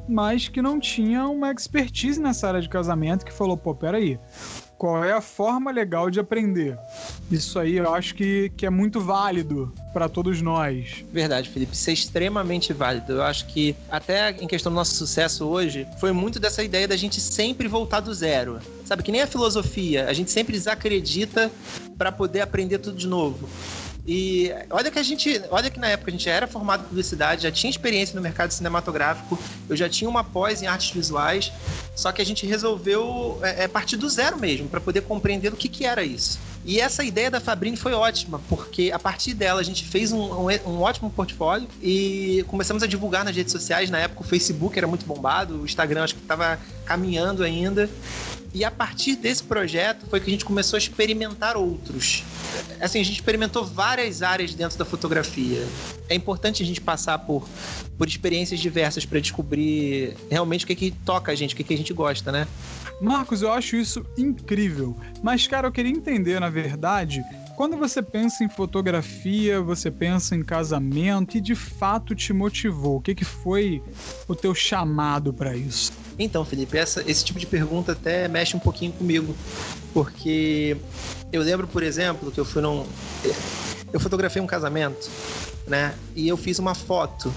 mas 0.07 0.49
que 0.49 0.61
não 0.61 0.79
tinha 0.79 1.27
uma 1.29 1.51
expertise 1.51 2.21
nessa 2.21 2.49
área 2.49 2.61
de 2.61 2.69
casamento 2.69 3.25
que 3.25 3.33
falou, 3.47 3.57
pô, 3.57 3.75
peraí, 3.75 4.19
qual 4.77 5.05
é 5.05 5.13
a 5.13 5.21
forma 5.21 5.71
legal 5.71 6.11
de 6.11 6.19
aprender. 6.19 6.77
Isso 7.31 7.59
aí 7.59 7.77
eu 7.77 7.95
acho 7.95 8.15
que, 8.15 8.51
que 8.57 8.67
é 8.67 8.71
muito 8.71 9.01
válido 9.01 9.73
para 9.93 10.09
todos 10.09 10.43
nós. 10.43 11.05
Verdade, 11.13 11.49
Felipe, 11.49 11.75
isso 11.75 11.89
é 11.89 11.93
extremamente 11.93 12.73
válido. 12.73 13.15
Eu 13.15 13.23
acho 13.23 13.47
que 13.47 13.75
até 13.91 14.31
em 14.31 14.47
questão 14.47 14.71
do 14.71 14.77
nosso 14.77 14.95
sucesso 14.95 15.47
hoje, 15.47 15.87
foi 15.99 16.13
muito 16.13 16.39
dessa 16.39 16.63
ideia 16.63 16.87
da 16.87 16.97
gente 16.97 17.21
sempre 17.21 17.69
voltar 17.69 18.01
do 18.01 18.13
zero. 18.13 18.59
Sabe, 18.85 19.03
que 19.03 19.13
nem 19.13 19.23
a 19.23 19.27
filosofia, 19.27 20.09
a 20.09 20.13
gente 20.13 20.31
sempre 20.31 20.53
desacredita 20.53 21.51
para 21.97 22.13
poder 22.13 22.41
aprender 22.41 22.79
tudo 22.79 22.97
de 22.97 23.07
novo. 23.07 23.49
E 24.07 24.53
olha 24.71 24.91
que 24.91 24.99
a 24.99 25.03
gente, 25.03 25.43
olha 25.51 25.69
que 25.69 25.81
na 25.81 25.89
época 25.89 26.11
a 26.11 26.13
gente 26.13 26.29
era 26.29 26.47
formado 26.47 26.85
em 26.85 26.87
publicidade, 26.87 27.43
já 27.43 27.51
tinha 27.51 27.69
experiência 27.69 28.15
no 28.15 28.23
mercado 28.23 28.53
cinematográfico, 28.53 29.37
eu 29.69 29.77
já 29.77 29.89
tinha 29.89 30.09
uma 30.09 30.23
pós 30.23 30.63
em 30.63 30.67
artes 30.67 30.93
visuais, 30.93 31.53
só 31.97 32.13
que 32.13 32.23
a 32.23 32.25
gente 32.25 32.47
resolveu 32.47 33.41
é, 33.43 33.65
é 33.65 33.69
partir 33.69 33.97
do 33.97 34.09
zero 34.09 34.39
mesmo, 34.39 34.69
para 34.69 34.81
poder 34.81 35.01
compreender 35.03 35.53
o 35.53 35.57
que, 35.57 35.69
que 35.69 35.85
era 35.85 36.05
isso. 36.05 36.39
E 36.65 36.81
essa 36.81 37.05
ideia 37.05 37.31
da 37.31 37.41
Fabrini 37.41 37.77
foi 37.77 37.93
ótima, 37.93 38.41
porque 38.49 38.91
a 38.93 38.99
partir 38.99 39.35
dela 39.35 39.61
a 39.61 39.65
gente 39.65 39.85
fez 39.85 40.11
um, 40.11 40.21
um, 40.21 40.49
um, 40.67 40.81
ótimo 40.81 41.09
portfólio 41.11 41.69
e 41.81 42.45
começamos 42.49 42.83
a 42.83 42.89
divulgar 42.89 43.25
nas 43.25 43.37
redes 43.37 43.53
sociais. 43.53 43.89
Na 43.89 43.99
época 43.99 44.23
o 44.23 44.25
Facebook 44.25 44.77
era 44.77 44.87
muito 44.87 45.07
bombado, 45.07 45.63
o 45.63 45.65
Instagram 45.65 46.03
acho 46.03 46.17
que 46.17 46.23
estava 46.23 46.59
caminhando 46.85 47.45
ainda. 47.45 47.89
E 48.57 48.65
a 48.65 48.71
partir 48.71 49.17
desse 49.17 49.45
projeto 49.45 50.07
foi 50.07 50.19
que 50.19 50.31
a 50.31 50.33
gente 50.33 50.45
começou 50.47 50.79
a 50.79 50.81
experimentar 50.81 51.59
outros. 51.59 52.25
Assim, 52.81 52.99
a 52.99 53.05
gente 53.05 53.17
experimentou 53.17 53.63
várias 53.63 54.23
áreas 54.23 54.55
dentro 54.55 54.79
da 54.79 54.85
fotografia. 54.87 55.63
É 56.09 56.15
importante 56.15 56.63
a 56.63 56.67
gente 56.67 56.81
passar 56.81 57.19
por, 57.19 57.47
por 57.99 58.09
experiências 58.09 58.59
diversas 58.59 59.05
para 59.05 59.21
descobrir 59.21 60.17
realmente 60.31 60.65
o 60.65 60.69
que, 60.69 60.75
que 60.75 60.91
toca 60.91 61.33
a 61.33 61.35
gente, 61.35 61.53
o 61.53 61.57
que, 61.59 61.65
que 61.65 61.75
a 61.75 61.77
gente 61.77 61.93
gosta, 61.93 62.33
né? 62.33 62.49
Marcos, 62.99 63.43
eu 63.43 63.53
acho 63.53 63.77
isso 63.77 64.07
incrível. 64.17 64.97
Mas, 65.23 65.47
cara, 65.47 65.69
eu 65.69 65.73
queria 65.73 65.93
entender, 65.93 66.41
na 66.41 66.49
verdade, 66.49 67.23
quando 67.57 67.77
você 67.77 68.03
pensa 68.03 68.45
em 68.45 68.49
fotografia, 68.49 69.61
você 69.61 69.91
pensa 69.91 70.37
em 70.37 70.43
casamento, 70.43 71.33
que 71.33 71.41
de 71.41 71.55
fato 71.55 72.15
te 72.15 72.33
motivou? 72.33 72.97
O 72.97 73.01
que, 73.01 73.15
que 73.15 73.25
foi 73.25 73.83
o 74.29 74.35
teu 74.35 74.55
chamado 74.55 75.33
para 75.33 75.57
isso? 75.57 75.93
Então, 76.19 76.45
Felipe, 76.45 76.79
essa, 76.79 77.03
esse 77.11 77.25
tipo 77.25 77.39
de 77.39 77.47
pergunta 77.47 77.93
até 77.93 78.29
mexe 78.29 78.57
um 78.57 78.61
pouquinho 78.61 78.93
comigo, 78.93 79.35
porque 79.93 80.77
eu 81.33 81.43
lembro, 81.43 81.67
por 81.67 81.83
exemplo, 81.83 82.31
que 82.31 82.39
eu 82.39 82.45
fui 82.45 82.63
num. 82.63 82.87
Eu 83.93 84.01
fotografei 84.01 84.41
um 84.41 84.47
casamento 84.47 85.11
né? 85.67 85.95
E 86.15 86.29
eu 86.29 86.37
fiz 86.37 86.59
uma 86.59 86.75
foto 86.75 87.33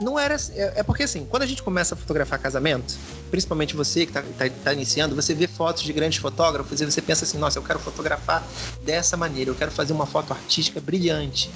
não 0.00 0.18
era. 0.18 0.36
É, 0.54 0.80
é, 0.80 0.82
porque 0.82 1.04
assim, 1.04 1.26
quando 1.26 1.42
a 1.42 1.46
gente 1.46 1.62
começa 1.62 1.94
a 1.94 1.98
fotografar 1.98 2.38
casamento, 2.38 2.96
principalmente 3.30 3.76
você 3.76 4.06
que 4.06 4.16
está 4.18 4.22
tá, 4.22 4.52
tá 4.64 4.72
iniciando, 4.72 5.14
você 5.14 5.34
vê 5.34 5.46
fotos 5.46 5.82
de 5.82 5.92
grandes 5.92 6.18
fotógrafos 6.18 6.80
e 6.80 6.84
você 6.84 7.00
pensa 7.00 7.24
assim: 7.24 7.38
nossa, 7.38 7.58
eu 7.58 7.62
quero 7.62 7.78
fotografar 7.78 8.46
dessa 8.84 9.16
maneira, 9.16 9.50
eu 9.50 9.54
quero 9.54 9.70
fazer 9.70 9.92
uma 9.92 10.06
foto 10.06 10.32
artística 10.32 10.80
brilhante. 10.80 11.50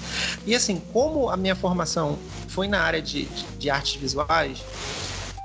E 0.47 0.54
assim, 0.54 0.80
como 0.92 1.28
a 1.28 1.37
minha 1.37 1.57
formação 1.57 2.18
foi 2.49 2.68
na 2.68 2.80
área 2.80 3.02
de, 3.02 3.25
de, 3.25 3.45
de 3.59 3.71
artes 3.71 4.00
visuais, 4.00 4.62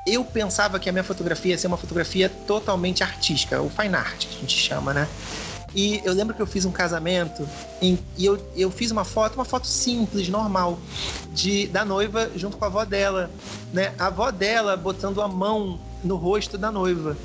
eu 0.06 0.24
pensava 0.24 0.80
que 0.80 0.90
a 0.90 0.92
minha 0.92 1.04
fotografia 1.04 1.52
ia 1.52 1.58
ser 1.58 1.68
uma 1.68 1.78
fotografia 1.78 2.30
totalmente 2.30 3.04
artística, 3.04 3.62
o 3.62 3.70
fine 3.70 3.96
art 3.96 4.28
que 4.28 4.38
a 4.38 4.40
gente 4.40 4.58
chama, 4.58 4.94
né? 4.94 5.08
E 5.76 6.02
eu 6.04 6.14
lembro 6.14 6.36
que 6.36 6.42
eu 6.42 6.46
fiz 6.46 6.66
um 6.66 6.72
casamento 6.72 7.48
em, 7.82 7.98
e 8.18 8.26
eu, 8.26 8.40
eu 8.56 8.70
fiz 8.70 8.92
uma 8.92 9.04
foto, 9.04 9.36
uma 9.36 9.46
foto 9.46 9.68
simples, 9.68 10.30
normal, 10.30 10.80
de 11.34 11.68
da 11.68 11.84
noiva 11.84 12.30
junto 12.36 12.58
com 12.58 12.66
a 12.66 12.68
avó 12.68 12.86
dela, 12.86 13.32
né? 13.72 13.94
A 13.98 14.08
avó 14.08 14.30
dela 14.32 14.78
botando 14.78 15.22
a 15.22 15.28
mão 15.28 15.80
no 16.04 16.16
rosto 16.16 16.58
da 16.58 16.72
noiva. 16.72 17.18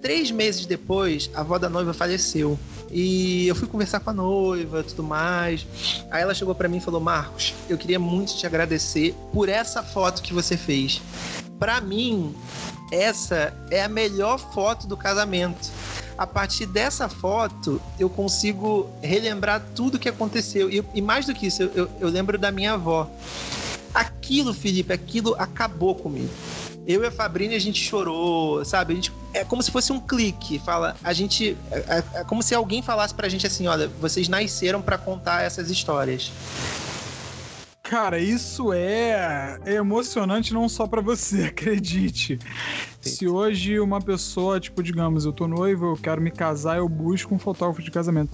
Três 0.00 0.30
meses 0.30 0.66
depois, 0.66 1.30
a 1.34 1.40
avó 1.40 1.58
da 1.58 1.68
noiva 1.68 1.92
faleceu. 1.92 2.58
E 2.90 3.46
eu 3.46 3.54
fui 3.54 3.68
conversar 3.68 4.00
com 4.00 4.10
a 4.10 4.12
noiva, 4.12 4.82
tudo 4.82 5.02
mais. 5.02 5.66
Aí 6.10 6.22
ela 6.22 6.34
chegou 6.34 6.54
para 6.54 6.68
mim 6.68 6.78
e 6.78 6.80
falou: 6.80 7.00
"Marcos, 7.00 7.54
eu 7.68 7.76
queria 7.76 7.98
muito 7.98 8.36
te 8.36 8.46
agradecer 8.46 9.14
por 9.32 9.48
essa 9.48 9.82
foto 9.82 10.22
que 10.22 10.32
você 10.32 10.56
fez. 10.56 11.00
Para 11.58 11.80
mim, 11.80 12.34
essa 12.90 13.54
é 13.70 13.82
a 13.82 13.88
melhor 13.88 14.38
foto 14.38 14.86
do 14.86 14.96
casamento 14.96 15.70
a 16.22 16.26
partir 16.26 16.66
dessa 16.66 17.08
foto, 17.08 17.82
eu 17.98 18.08
consigo 18.08 18.88
relembrar 19.02 19.60
tudo 19.74 19.98
que 19.98 20.08
aconteceu. 20.08 20.70
E, 20.70 20.84
e 20.94 21.02
mais 21.02 21.26
do 21.26 21.34
que 21.34 21.48
isso, 21.48 21.64
eu, 21.64 21.90
eu 21.98 22.08
lembro 22.08 22.38
da 22.38 22.52
minha 22.52 22.74
avó. 22.74 23.10
Aquilo, 23.92 24.54
Felipe, 24.54 24.92
aquilo 24.92 25.34
acabou 25.36 25.96
comigo. 25.96 26.30
Eu 26.86 27.02
e 27.02 27.06
a 27.06 27.10
Fabrini, 27.10 27.56
a 27.56 27.58
gente 27.58 27.82
chorou, 27.82 28.64
sabe? 28.64 28.94
Gente, 28.94 29.12
é 29.34 29.44
como 29.44 29.64
se 29.64 29.72
fosse 29.72 29.92
um 29.92 29.98
clique. 29.98 30.60
Fala, 30.60 30.96
a 31.02 31.12
gente. 31.12 31.56
É, 31.72 31.78
é, 31.78 32.04
é 32.20 32.24
como 32.24 32.40
se 32.40 32.54
alguém 32.54 32.82
falasse 32.82 33.12
pra 33.12 33.28
gente 33.28 33.44
assim: 33.44 33.66
olha, 33.66 33.88
vocês 34.00 34.28
nasceram 34.28 34.80
para 34.80 34.96
contar 34.96 35.42
essas 35.42 35.70
histórias. 35.70 36.30
Cara, 37.82 38.18
isso 38.18 38.72
é 38.72 39.58
emocionante 39.66 40.54
não 40.54 40.68
só 40.68 40.86
para 40.86 41.00
você, 41.00 41.44
acredite. 41.50 42.38
Se 43.10 43.26
hoje 43.26 43.80
uma 43.80 44.00
pessoa, 44.00 44.60
tipo, 44.60 44.82
digamos, 44.82 45.24
eu 45.24 45.32
tô 45.32 45.48
noivo, 45.48 45.92
eu 45.92 45.96
quero 45.96 46.20
me 46.20 46.30
casar, 46.30 46.78
eu 46.78 46.88
busco 46.88 47.34
um 47.34 47.38
fotógrafo 47.38 47.82
de 47.82 47.90
casamento. 47.90 48.30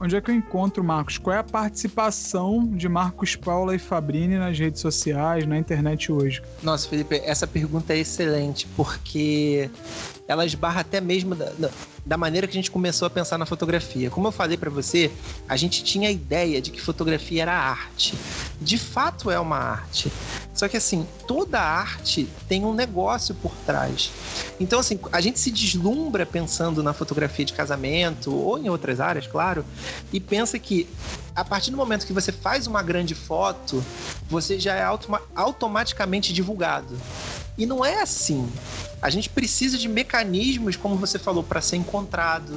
Onde 0.00 0.16
é 0.16 0.20
que 0.20 0.30
eu 0.30 0.34
encontro, 0.34 0.82
Marcos? 0.82 1.18
Qual 1.18 1.34
é 1.34 1.38
a 1.38 1.44
participação 1.44 2.66
de 2.66 2.88
Marcos 2.88 3.36
Paula 3.36 3.74
e 3.74 3.78
Fabrini 3.78 4.36
nas 4.36 4.58
redes 4.58 4.80
sociais, 4.80 5.46
na 5.46 5.58
internet 5.58 6.10
hoje? 6.10 6.42
Nossa, 6.62 6.88
Felipe, 6.88 7.20
essa 7.24 7.46
pergunta 7.46 7.92
é 7.92 7.98
excelente, 7.98 8.66
porque 8.76 9.70
ela 10.26 10.44
esbarra 10.44 10.80
até 10.80 11.00
mesmo 11.00 11.34
da, 11.34 11.50
da, 11.50 11.70
da 12.04 12.16
maneira 12.16 12.46
que 12.46 12.52
a 12.52 12.60
gente 12.60 12.70
começou 12.70 13.06
a 13.06 13.10
pensar 13.10 13.38
na 13.38 13.46
fotografia. 13.46 14.10
Como 14.10 14.28
eu 14.28 14.32
falei 14.32 14.56
para 14.56 14.70
você, 14.70 15.10
a 15.48 15.56
gente 15.56 15.82
tinha 15.82 16.08
a 16.08 16.12
ideia 16.12 16.60
de 16.60 16.70
que 16.70 16.80
fotografia 16.80 17.42
era 17.42 17.52
arte. 17.52 18.16
De 18.60 18.78
fato 18.78 19.30
é 19.30 19.38
uma 19.38 19.56
arte. 19.56 20.12
Só 20.58 20.66
que 20.66 20.76
assim, 20.76 21.06
toda 21.24 21.60
arte 21.60 22.28
tem 22.48 22.64
um 22.64 22.74
negócio 22.74 23.32
por 23.36 23.52
trás. 23.64 24.10
Então 24.58 24.80
assim, 24.80 24.98
a 25.12 25.20
gente 25.20 25.38
se 25.38 25.52
deslumbra 25.52 26.26
pensando 26.26 26.82
na 26.82 26.92
fotografia 26.92 27.44
de 27.44 27.52
casamento 27.52 28.34
ou 28.34 28.58
em 28.58 28.68
outras 28.68 28.98
áreas, 28.98 29.24
claro, 29.24 29.64
e 30.12 30.18
pensa 30.18 30.58
que 30.58 30.88
a 31.32 31.44
partir 31.44 31.70
do 31.70 31.76
momento 31.76 32.04
que 32.04 32.12
você 32.12 32.32
faz 32.32 32.66
uma 32.66 32.82
grande 32.82 33.14
foto, 33.14 33.84
você 34.28 34.58
já 34.58 34.74
é 34.74 34.82
automa 34.82 35.22
automaticamente 35.36 36.32
divulgado. 36.32 36.98
E 37.58 37.66
não 37.66 37.84
é 37.84 38.00
assim. 38.00 38.48
A 39.02 39.10
gente 39.10 39.28
precisa 39.28 39.76
de 39.76 39.88
mecanismos, 39.88 40.76
como 40.76 40.96
você 40.96 41.18
falou, 41.18 41.42
para 41.42 41.60
ser 41.60 41.76
encontrado, 41.76 42.56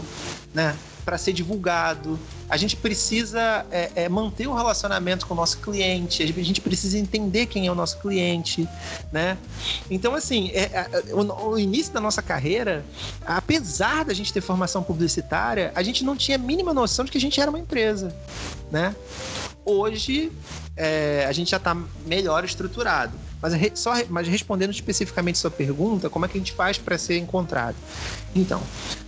né? 0.54 0.78
para 1.04 1.18
ser 1.18 1.34
divulgado. 1.34 2.20
A 2.50 2.58
gente 2.58 2.76
precisa 2.76 3.66
é, 3.72 3.92
é, 3.96 4.10
manter 4.10 4.48
o 4.48 4.54
relacionamento 4.54 5.26
com 5.26 5.34
o 5.34 5.38
nosso 5.38 5.58
cliente, 5.60 6.22
a 6.22 6.44
gente 6.44 6.62
precisa 6.62 6.98
entender 6.98 7.46
quem 7.48 7.68
é 7.68 7.72
o 7.72 7.76
nosso 7.76 7.98
cliente, 8.00 8.68
né? 9.12 9.38
Então, 9.90 10.14
assim, 10.14 10.50
é, 10.54 10.64
é, 10.64 10.90
o, 11.14 11.50
o, 11.50 11.60
início 11.60 11.94
da 11.94 12.00
nossa 12.00 12.22
carreira, 12.22 12.86
apesar 13.26 14.06
da 14.06 14.14
gente 14.14 14.32
ter 14.34 14.42
formação 14.42 14.84
publicitária, 14.84 15.72
a 15.76 15.84
gente 15.84 16.04
não 16.04 16.16
tinha 16.16 16.38
a 16.38 16.40
mínima 16.40 16.74
noção 16.74 17.06
de 17.06 17.12
que 17.12 17.18
a 17.18 17.22
gente 17.22 17.40
era 17.40 17.50
uma 17.50 17.60
empresa, 17.60 18.16
né? 18.70 18.96
Hoje, 19.64 20.32
é, 20.76 21.26
a 21.28 21.32
gente 21.32 21.52
já 21.52 21.58
está 21.58 21.76
melhor 22.06 22.44
estruturado. 22.44 23.31
Mas, 23.42 23.80
só, 23.80 23.94
mas 24.10 24.28
respondendo 24.28 24.70
especificamente 24.70 25.38
sua 25.38 25.50
pergunta, 25.50 26.10
como 26.10 26.26
é 26.26 26.28
que 26.28 26.38
a 26.38 26.40
gente 26.40 26.52
faz 26.52 26.78
para 26.78 26.98
ser 26.98 27.18
encontrado? 27.18 27.76
Então, 28.36 28.62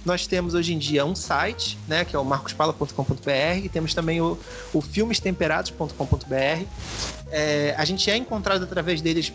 nós 0.03 0.25
temos 0.25 0.53
hoje 0.55 0.73
em 0.73 0.77
dia 0.77 1.05
um 1.05 1.15
site, 1.15 1.77
né, 1.87 2.03
que 2.03 2.15
é 2.15 2.19
o 2.19 2.25
marcospala.com.br, 2.25 3.57
e 3.63 3.69
temos 3.69 3.93
também 3.93 4.21
o, 4.21 4.37
o 4.73 4.81
filmestemperados.com.br. 4.81 6.65
É, 7.31 7.75
a 7.77 7.85
gente 7.85 8.09
é 8.09 8.17
encontrado 8.17 8.63
através 8.63 9.01
deles, 9.01 9.31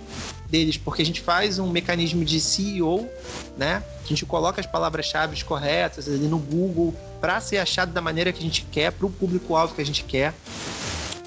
deles 0.49 0.77
porque 0.77 1.03
a 1.03 1.07
gente 1.07 1.21
faz 1.21 1.59
um 1.59 1.71
mecanismo 1.71 2.25
de 2.25 2.41
CEO, 2.41 3.09
né? 3.57 3.83
A 4.05 4.07
gente 4.07 4.25
coloca 4.25 4.61
as 4.61 4.67
palavras-chave 4.67 5.43
corretas 5.43 6.07
ali 6.09 6.27
no 6.29 6.39
Google 6.39 6.95
para 7.21 7.41
ser 7.41 7.59
achado 7.59 7.93
da 7.93 8.01
maneira 8.01 8.33
que 8.33 8.39
a 8.39 8.43
gente 8.43 8.63
quer, 8.71 8.93
para 8.93 9.07
o 9.07 9.11
público-alvo 9.11 9.75
que 9.75 9.83
a 9.83 9.87
gente 9.87 10.05
quer. 10.05 10.33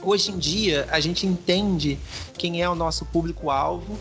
Hoje 0.03 0.31
em 0.31 0.37
dia, 0.37 0.87
a 0.89 0.99
gente 0.99 1.27
entende 1.27 1.99
quem 2.37 2.61
é 2.61 2.67
o 2.67 2.73
nosso 2.73 3.05
público-alvo, 3.05 3.97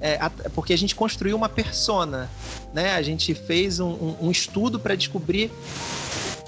é, 0.00 0.18
porque 0.54 0.72
a 0.72 0.78
gente 0.78 0.94
construiu 0.94 1.36
uma 1.36 1.48
persona, 1.48 2.30
né? 2.72 2.94
A 2.94 3.02
gente 3.02 3.34
fez 3.34 3.78
um, 3.78 4.16
um, 4.20 4.30
estudo 4.30 4.80
para 4.80 4.94
descobrir 4.94 5.50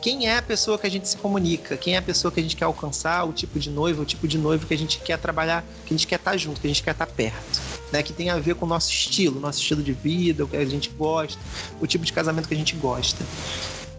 quem 0.01 0.29
é 0.29 0.39
a 0.39 0.43
pessoa 0.43 0.79
que 0.79 0.87
a 0.87 0.91
gente 0.91 1.09
se 1.09 1.17
comunica, 1.17 1.77
quem 1.77 1.95
é 1.95 1.99
a 1.99 2.03
pessoa 2.03 2.33
que 2.33 2.41
a 2.41 2.43
gente 2.43 2.57
quer 2.57 2.65
alcançar, 2.65 3.25
o 3.25 3.33
tipo 3.33 3.59
de 3.59 3.71
noivo, 3.71 4.03
o 4.03 4.05
tipo 4.05 4.27
de 4.27 4.39
noivo 4.39 4.67
que 4.67 4.73
a 4.73 4.79
gente 4.79 4.99
quer 4.99 5.19
trabalhar, 5.19 5.65
que 5.85 5.93
a 5.93 5.97
gente 5.97 6.07
quer 6.07 6.17
estar 6.17 6.37
junto, 6.37 6.61
que 6.61 6.67
a 6.67 6.71
gente 6.71 6.83
quer 6.83 6.93
estar 6.93 7.07
perto, 7.07 7.61
né? 7.93 8.03
Que 8.03 8.15
tem 8.15 8.31
a 8.31 8.39
ver 8.39 8.55
com 8.55 8.65
o 8.65 8.69
nosso 8.69 8.91
estilo, 8.91 9.41
nosso 9.41 9.61
estilo 9.61 9.83
de 9.83 9.93
vida, 9.93 10.45
o 10.45 10.49
que 10.49 10.57
a 10.57 10.65
gente 10.65 10.89
gosta, 10.91 11.41
o 11.81 11.87
tipo 11.87 12.05
de 12.05 12.13
casamento 12.15 12.49
que 12.49 12.55
a 12.55 12.59
gente 12.59 12.75
gosta. 12.77 13.25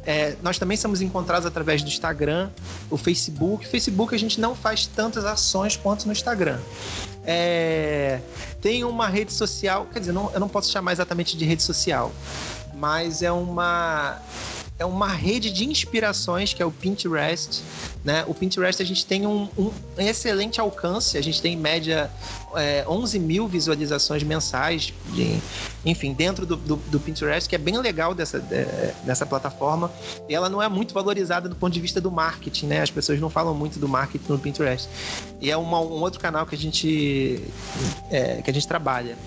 É, 0.08 0.38
nós 0.42 0.58
também 0.58 0.78
somos 0.78 1.02
encontrados 1.02 1.46
através 1.46 1.84
do 1.84 1.90
Instagram, 1.90 2.50
o 2.90 2.96
Facebook. 2.96 3.68
Facebook 3.68 4.16
a 4.16 4.18
gente 4.18 4.40
não 4.40 4.56
faz 4.56 4.88
tantas 4.88 5.26
ações 5.26 5.76
quanto 5.76 6.06
no 6.06 6.14
Instagram. 6.14 6.60
É, 7.26 8.22
tem 8.62 8.86
uma 8.86 9.10
rede 9.10 9.34
social, 9.34 9.86
quer 9.92 10.00
dizer, 10.00 10.14
não, 10.14 10.32
eu 10.32 10.40
não 10.40 10.48
posso 10.48 10.72
chamar 10.72 10.94
exatamente 10.94 11.36
de 11.36 11.44
rede 11.44 11.62
social, 11.62 12.14
mas 12.74 13.22
é 13.22 13.30
uma 13.30 14.18
é 14.80 14.86
uma 14.86 15.08
rede 15.08 15.52
de 15.52 15.66
inspirações 15.66 16.54
que 16.54 16.62
é 16.62 16.66
o 16.66 16.72
Pinterest. 16.72 17.64
Né? 18.04 18.24
O 18.28 18.34
Pinterest 18.34 18.82
a 18.82 18.86
gente 18.86 19.06
tem 19.06 19.26
um, 19.26 19.50
um 19.58 19.72
excelente 19.98 20.62
alcance, 20.62 21.18
a 21.18 21.22
gente 21.22 21.42
tem 21.42 21.54
em 21.54 21.58
média 21.58 22.12
é, 22.56 22.86
11 22.88 23.20
mil 23.20 23.48
visualizações 23.48 24.24
mensais, 24.24 24.94
de, 25.14 25.40
enfim, 25.86 26.14
dentro 26.14 26.46
do, 26.46 26.56
do, 26.56 26.76
do, 26.76 27.00
Pinterest, 27.00 27.50
que 27.50 27.56
é 27.56 27.58
bem 27.58 27.78
legal 27.80 28.14
dessa, 28.14 28.40
dessa 29.04 29.26
plataforma. 29.26 29.92
E 30.30 30.36
ela 30.36 30.48
não 30.48 30.62
é 30.62 30.70
muito 30.70 30.94
valorizada 30.94 31.50
do 31.50 31.56
ponto 31.56 31.74
de 31.74 31.82
vista 31.82 32.00
do 32.00 32.12
marketing, 32.12 32.68
né? 32.68 32.82
As 32.82 32.92
pessoas 32.92 33.20
não 33.20 33.30
falam 33.30 33.54
muito 33.54 33.80
do 33.80 33.88
marketing 33.88 34.32
no 34.32 34.40
Pinterest. 34.40 34.88
E 35.42 35.50
é 35.50 35.58
uma, 35.58 35.80
um 35.80 36.02
outro 36.02 36.20
canal 36.20 36.46
que 36.46 36.56
a 36.56 36.58
gente, 36.58 37.44
é, 38.12 38.42
que 38.42 38.50
a 38.50 38.54
gente 38.54 38.68
trabalha. 38.68 39.18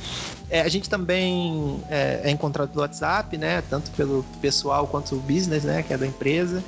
É, 0.50 0.62
a 0.62 0.68
gente 0.68 0.90
também 0.90 1.80
é, 1.88 2.22
é, 2.24 2.30
encontrado 2.30 2.70
no 2.74 2.80
WhatsApp, 2.80 3.38
né? 3.38 3.62
Tanto 3.70 3.90
pelo 3.92 4.24
pessoal 4.40 4.86
quanto 4.86 5.14
o 5.14 5.20
business, 5.20 5.62
né? 5.62 5.82
Que 5.82 5.94
é 5.94 5.98
da 5.98 6.06
empresa. 6.06 6.62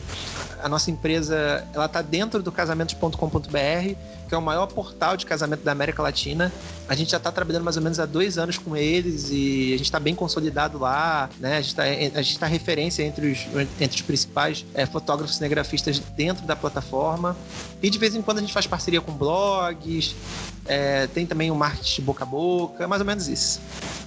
A 0.63 0.69
nossa 0.69 0.91
empresa, 0.91 1.67
ela 1.75 1.87
está 1.87 2.01
dentro 2.01 2.41
do 2.43 2.53
casamentos.com.br 2.53 3.97
que 4.33 4.35
é 4.35 4.39
o 4.39 4.41
maior 4.41 4.67
portal 4.67 5.15
de 5.15 5.27
casamento 5.27 5.63
da 5.63 5.73
América 5.73 6.03
Latina. 6.03 6.51
A 6.89 6.95
gente 6.95 7.11
já 7.11 7.19
está 7.19 7.31
trabalhando 7.31 7.65
mais 7.65 7.77
ou 7.77 7.83
menos 7.83 8.01
há 8.01 8.07
dois 8.07 8.39
anos 8.39 8.57
com 8.57 8.75
eles 8.75 9.29
e 9.31 9.75
a 9.75 9.77
gente 9.77 9.83
está 9.83 10.01
bem 10.01 10.15
consolidado 10.15 10.79
lá, 10.79 11.29
né? 11.39 11.59
A 11.59 11.61
gente 11.61 12.33
está 12.33 12.47
tá 12.47 12.47
referência 12.47 13.03
entre 13.03 13.31
os, 13.31 13.41
entre 13.79 13.95
os 13.95 14.01
principais 14.01 14.65
é, 14.73 14.87
fotógrafos 14.87 15.37
cinegrafistas 15.37 15.99
dentro 15.99 16.47
da 16.47 16.57
plataforma. 16.57 17.37
E 17.83 17.91
de 17.91 17.99
vez 17.99 18.15
em 18.15 18.23
quando 18.23 18.39
a 18.39 18.41
gente 18.41 18.55
faz 18.55 18.67
parceria 18.67 19.03
com 19.03 19.13
blogs, 19.13 20.17
é, 20.65 21.07
tem 21.09 21.27
também 21.27 21.51
o 21.51 21.55
marketing 21.55 22.01
boca 22.01 22.25
a 22.25 22.27
boca, 22.27 22.89
mais 22.89 23.03
ou 23.03 23.07
menos 23.07 23.29
isso. 23.29 23.61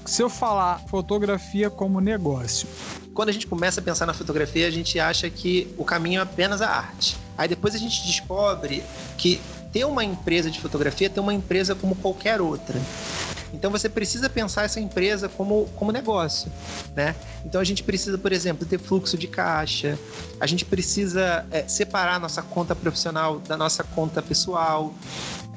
Se 0.06 0.24
eu 0.24 0.30
falar 0.30 0.82
fotografia 0.88 1.70
como 1.70 2.02
negócio, 2.02 2.68
quando 3.14 3.30
a 3.30 3.32
gente 3.32 3.46
começa 3.46 3.80
a 3.80 3.84
pensar 3.84 4.08
na 4.08 4.14
fotografia, 4.14 4.66
a 4.66 4.72
gente 4.72 5.00
acha 5.00 5.30
que 5.30 5.72
o 5.78 5.86
caminho 5.86 6.20
é 6.20 6.24
apenas 6.24 6.64
a 6.64 6.70
arte. 6.70 7.16
Aí 7.38 7.48
depois 7.48 7.76
a 7.76 7.78
gente 7.78 8.06
descobre 8.08 8.84
que 9.18 9.40
ter 9.76 9.84
uma 9.84 10.06
empresa 10.06 10.50
de 10.50 10.58
fotografia 10.62 11.10
ter 11.10 11.20
uma 11.20 11.34
empresa 11.34 11.76
como 11.76 11.96
qualquer 11.96 12.40
outra. 12.40 12.80
Então 13.56 13.72
você 13.72 13.90
precisa 13.90 14.30
pensar 14.30 14.64
essa 14.64 14.80
empresa 14.80 15.28
como, 15.30 15.66
como 15.76 15.92
negócio, 15.92 16.52
né? 16.96 17.16
Então 17.46 17.60
a 17.60 17.64
gente 17.64 17.84
precisa, 17.84 18.18
por 18.18 18.32
exemplo, 18.32 18.66
ter 18.66 18.78
fluxo 18.78 19.18
de 19.18 19.28
caixa, 19.28 19.98
a 20.40 20.46
gente 20.46 20.66
precisa 20.66 21.46
é, 21.52 21.68
separar 21.68 22.20
nossa 22.20 22.42
conta 22.42 22.76
profissional 22.76 23.40
da 23.40 23.58
nossa 23.58 23.84
conta 23.84 24.22
pessoal, 24.22 24.94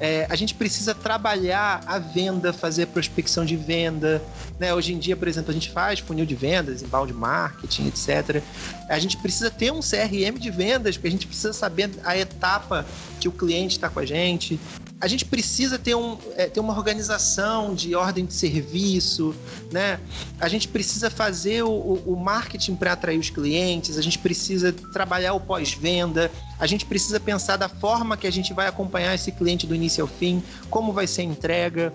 É, 0.01 0.25
a 0.29 0.35
gente 0.35 0.55
precisa 0.55 0.95
trabalhar 0.95 1.83
a 1.85 1.99
venda, 1.99 2.53
fazer 2.53 2.87
prospecção 2.87 3.43
de 3.43 3.57
venda. 3.57 4.21
Né? 4.57 4.73
Hoje 4.73 4.93
em 4.93 4.97
dia, 4.97 5.15
por 5.17 5.27
exemplo, 5.27 5.51
a 5.51 5.53
gente 5.53 5.69
faz 5.69 5.99
funil 5.99 6.25
de 6.25 6.35
vendas, 6.35 6.81
inbound 6.81 7.13
marketing, 7.13 7.87
etc. 7.87 8.41
A 8.87 8.97
gente 8.97 9.17
precisa 9.17 9.51
ter 9.51 9.73
um 9.73 9.81
CRM 9.81 10.39
de 10.39 10.49
vendas, 10.49 10.95
porque 10.95 11.09
a 11.09 11.11
gente 11.11 11.27
precisa 11.27 11.51
saber 11.51 11.91
a 12.05 12.17
etapa 12.17 12.85
que 13.19 13.27
o 13.27 13.31
cliente 13.31 13.75
está 13.75 13.89
com 13.89 13.99
a 13.99 14.05
gente 14.05 14.57
a 15.01 15.07
gente 15.07 15.23
precisa 15.25 15.79
ter, 15.79 15.95
um, 15.95 16.17
é, 16.35 16.47
ter 16.47 16.59
uma 16.59 16.75
organização 16.75 17.73
de 17.73 17.95
ordem 17.95 18.25
de 18.25 18.33
serviço, 18.33 19.33
né? 19.71 19.99
A 20.39 20.49
gente 20.49 20.67
precisa 20.67 21.09
fazer 21.09 21.63
o, 21.63 21.69
o 21.69 22.15
marketing 22.17 22.75
para 22.75 22.93
atrair 22.93 23.17
os 23.17 23.29
clientes, 23.29 23.97
a 23.97 24.01
gente 24.01 24.19
precisa 24.19 24.73
trabalhar 24.73 25.33
o 25.33 25.39
pós-venda, 25.39 26.29
a 26.59 26.67
gente 26.67 26.85
precisa 26.85 27.19
pensar 27.19 27.57
da 27.57 27.69
forma 27.69 28.17
que 28.17 28.27
a 28.27 28.31
gente 28.31 28.53
vai 28.53 28.67
acompanhar 28.67 29.15
esse 29.15 29.31
cliente 29.31 29.65
do 29.65 29.73
início 29.73 30.03
ao 30.03 30.07
fim, 30.07 30.43
como 30.69 30.91
vai 30.91 31.07
ser 31.07 31.21
a 31.21 31.25
entrega. 31.25 31.93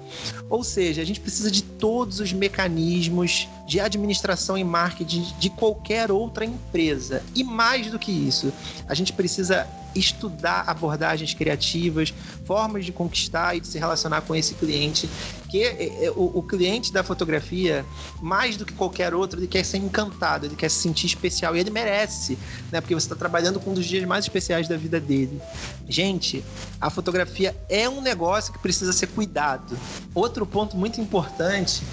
Ou 0.49 0.65
seja, 0.65 1.03
a 1.03 1.05
gente 1.05 1.21
precisa 1.21 1.51
de 1.51 1.63
todos 1.63 2.19
os 2.19 2.33
mecanismos 2.33 3.47
de 3.67 3.79
administração 3.79 4.57
e 4.57 4.65
marketing 4.65 5.27
de 5.39 5.51
qualquer 5.51 6.11
outra 6.11 6.45
empresa. 6.45 7.23
E 7.35 7.45
mais 7.45 7.91
do 7.91 7.99
que 7.99 8.11
isso, 8.11 8.53
a 8.89 8.95
gente 8.95 9.13
precisa 9.13 9.67
estudar 9.95 10.65
abordagens 10.67 11.35
criativas, 11.35 12.13
formas 12.45 12.85
de 12.85 12.93
conquistar 12.93 13.57
e 13.57 13.61
de 13.61 13.69
se 13.69 13.79
relacionar 13.79 14.23
com 14.23 14.35
esse 14.35 14.55
cliente. 14.55 15.09
Que 15.55 15.63
é, 15.63 16.07
é, 16.07 16.11
o, 16.11 16.39
o 16.39 16.43
cliente 16.43 16.93
da 16.93 17.05
fotografia, 17.05 17.87
mais 18.21 18.57
do 18.57 18.67
que 18.67 18.73
qualquer 18.73 19.15
outro, 19.15 19.39
ele 19.39 19.47
quer 19.47 19.65
ser 19.65 19.77
encantado, 19.77 20.47
ele 20.47 20.57
quer 20.57 20.69
se 20.69 20.79
sentir 20.79 21.07
especial 21.07 21.55
e 21.55 21.61
ele 21.61 21.71
merece, 21.71 22.37
né? 22.73 22.81
Porque 22.81 22.93
você 22.93 23.05
está 23.05 23.15
trabalhando 23.15 23.61
com 23.61 23.71
um 23.71 23.75
dos 23.75 23.87
dias 23.87 24.05
mais 24.05 24.25
especiais 24.25 24.67
da 24.67 24.77
vida 24.77 24.99
dele. 24.99 25.41
Gente, 25.89 26.45
a 26.81 26.91
fotografia 26.91 27.55
é 27.69 27.89
um 27.89 28.01
negócio 28.01 28.53
que 28.53 28.59
precisa 28.59 28.93
ser 28.93 29.07
cuidado. 29.07 29.79
Outro 30.13 30.45
ponto 30.45 30.77
muito 30.77 31.01
importante 31.01 31.85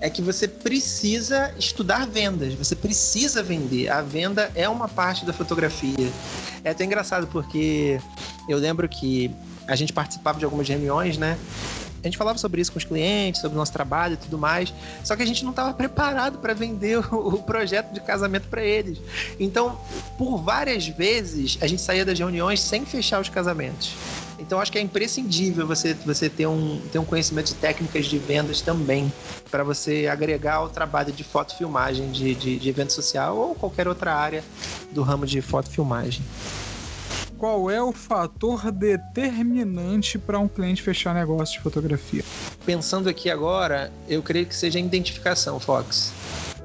é 0.00 0.08
que 0.08 0.22
você 0.22 0.46
precisa 0.46 1.52
estudar 1.58 2.06
vendas, 2.06 2.54
você 2.54 2.76
precisa 2.76 3.42
vender. 3.42 3.88
A 3.88 4.00
venda 4.00 4.48
é 4.54 4.68
uma 4.68 4.86
parte 4.86 5.26
da 5.26 5.32
fotografia. 5.32 6.12
É 6.62 6.70
até 6.70 6.84
engraçado 6.84 7.26
porque 7.26 8.00
eu 8.48 8.58
lembro 8.58 8.88
que 8.88 9.28
a 9.66 9.74
gente 9.74 9.92
participava 9.92 10.38
de 10.38 10.44
algumas 10.44 10.68
reuniões, 10.68 11.18
né? 11.18 11.36
A 12.02 12.06
gente 12.06 12.16
falava 12.16 12.38
sobre 12.38 12.60
isso 12.60 12.72
com 12.72 12.78
os 12.78 12.84
clientes, 12.84 13.40
sobre 13.40 13.56
o 13.56 13.58
nosso 13.58 13.72
trabalho 13.72 14.14
e 14.14 14.16
tudo 14.16 14.38
mais, 14.38 14.72
só 15.04 15.16
que 15.16 15.22
a 15.22 15.26
gente 15.26 15.42
não 15.44 15.50
estava 15.50 15.72
preparado 15.74 16.38
para 16.38 16.54
vender 16.54 16.98
o, 17.12 17.38
projeto 17.38 17.92
de 17.92 18.00
casamento 18.00 18.48
para 18.48 18.62
eles. 18.62 18.98
Então, 19.38 19.78
por 20.16 20.38
várias 20.38 20.86
vezes, 20.86 21.58
a 21.60 21.66
gente 21.66 21.82
saía 21.82 22.04
das 22.04 22.18
reuniões 22.18 22.60
sem 22.60 22.84
fechar 22.84 23.20
os 23.20 23.28
casamentos. 23.28 23.94
Então 24.38 24.60
acho 24.60 24.70
que 24.70 24.78
é 24.78 24.80
imprescindível 24.80 25.66
você, 25.66 25.94
você 25.94 26.28
ter, 26.28 26.46
um, 26.46 26.80
ter 26.92 26.98
um 26.98 27.04
conhecimento 27.04 27.48
de 27.48 27.54
técnicas 27.54 28.06
de 28.06 28.18
vendas 28.18 28.60
também, 28.60 29.12
para 29.50 29.64
você 29.64 30.06
agregar 30.06 30.54
ao 30.54 30.68
trabalho 30.68 31.12
de 31.12 31.24
fotofilmagem, 31.24 32.10
de, 32.12 32.34
de, 32.34 32.58
de 32.58 32.68
evento 32.68 32.92
social 32.92 33.36
ou 33.36 33.54
qualquer 33.54 33.88
outra 33.88 34.14
área 34.14 34.44
do 34.92 35.02
ramo 35.02 35.26
de 35.26 35.40
fotofilmagem 35.42 36.22
qual 37.38 37.70
é 37.70 37.80
o 37.80 37.92
fator 37.92 38.72
determinante 38.72 40.18
para 40.18 40.38
um 40.38 40.48
cliente 40.48 40.82
fechar 40.82 41.14
negócio 41.14 41.54
de 41.56 41.60
fotografia? 41.60 42.24
Pensando 42.66 43.08
aqui 43.08 43.30
agora, 43.30 43.92
eu 44.08 44.22
creio 44.22 44.44
que 44.44 44.54
seja 44.54 44.78
a 44.78 44.82
identificação, 44.82 45.60
Fox. 45.60 46.12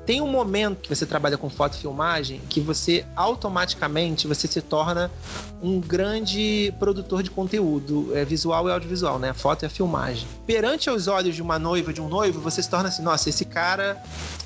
Tem 0.06 0.20
um 0.20 0.28
momento 0.28 0.82
que 0.82 0.90
você 0.90 1.06
trabalha 1.06 1.38
com 1.38 1.50
fotofilmagem 1.50 2.42
que 2.50 2.60
você 2.60 3.06
automaticamente 3.16 4.28
você 4.28 4.48
se 4.48 4.60
torna 4.60 5.10
um 5.62 5.80
grande 5.80 6.74
produtor 6.78 7.24
de 7.24 7.32
conteúdo 7.32 8.12
é, 8.14 8.26
visual 8.26 8.68
e 8.68 8.72
audiovisual, 8.72 9.18
né? 9.18 9.30
A 9.30 9.34
foto 9.34 9.64
e 9.64 9.66
a 9.66 9.70
filmagem. 9.70 10.28
Perante 10.46 10.90
aos 10.90 11.08
olhos 11.08 11.36
de 11.36 11.42
uma 11.42 11.58
noiva, 11.58 11.94
de 11.94 12.02
um 12.02 12.10
noivo, 12.10 12.42
você 12.42 12.62
se 12.62 12.70
torna 12.70 12.90
assim, 12.90 13.02
nossa, 13.02 13.30
esse 13.30 13.46
cara 13.46 14.04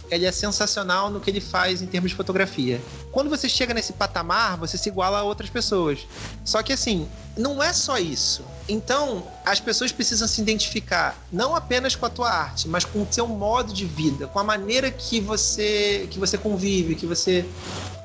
ele 0.10 0.26
é 0.26 0.32
sensacional 0.32 1.10
no 1.10 1.20
que 1.20 1.30
ele 1.30 1.42
faz 1.42 1.82
em 1.82 1.86
termos 1.86 2.12
de 2.12 2.18
fotografia. 2.18 2.82
Quando 3.12 3.30
você 3.30 3.50
chega 3.50 3.74
nesse 3.74 3.94
patamar, 3.94 4.58
você 4.58 4.78
se 4.78 4.90
iguala 4.90 5.20
a 5.20 5.24
outras 5.24 5.50
pessoas. 5.50 6.00
Só 6.46 6.62
que 6.64 6.74
assim, 6.74 7.08
não 7.38 7.62
é 7.62 7.74
só 7.74 7.98
isso. 7.98 8.44
Então, 8.70 9.26
as 9.46 9.60
pessoas 9.60 9.92
precisam 9.92 10.28
se 10.28 10.42
identificar 10.42 11.18
não 11.32 11.56
apenas 11.56 11.96
com 11.96 12.06
a 12.06 12.10
tua 12.10 12.30
arte, 12.30 12.68
mas 12.68 12.84
com 12.86 13.02
o 13.02 13.08
seu 13.10 13.28
modo 13.28 13.74
de 13.74 13.86
vida, 13.86 14.28
com 14.28 14.39
a 14.39 14.43
maneira 14.43 14.91
que 14.91 15.20
você 15.20 16.08
que 16.10 16.20
você 16.20 16.38
convive, 16.38 16.96
que 16.96 17.06
você 17.06 17.46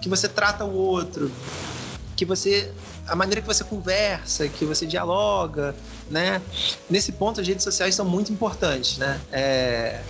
que 0.01 0.09
você 0.09 0.29
trata 0.29 0.65
o 0.65 0.75
outro, 0.75 1.31
que 2.17 2.25
você 2.25 2.73
a 3.07 3.17
maneira 3.17 3.41
que 3.41 3.47
você 3.47 3.65
conversa, 3.65 4.49
que 4.49 4.65
você 4.65 4.87
dialoga, 4.87 5.75
né? 6.09 6.41
Nesse 6.88 7.12
ponto, 7.12 7.41
as 7.41 7.47
redes 7.47 7.65
sociais 7.65 7.95
são 7.95 8.05
muito 8.05 8.33
importantes, 8.33 8.99
né? 8.99 9.21
É 9.33 10.01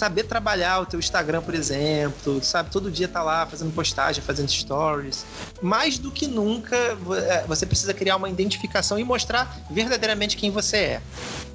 saber 0.00 0.24
trabalhar 0.24 0.80
o 0.80 0.86
teu 0.86 0.98
Instagram, 0.98 1.42
por 1.42 1.54
exemplo, 1.54 2.42
sabe? 2.42 2.70
Todo 2.70 2.90
dia 2.90 3.06
tá 3.06 3.22
lá 3.22 3.44
fazendo 3.44 3.70
postagem, 3.70 4.22
fazendo 4.22 4.50
stories. 4.50 5.26
Mais 5.60 5.98
do 5.98 6.10
que 6.10 6.26
nunca, 6.26 6.74
é, 6.74 7.44
você 7.46 7.66
precisa 7.66 7.92
criar 7.92 8.16
uma 8.16 8.30
identificação 8.30 8.98
e 8.98 9.04
mostrar 9.04 9.54
verdadeiramente 9.70 10.38
quem 10.38 10.50
você 10.50 10.76
é. 10.76 11.02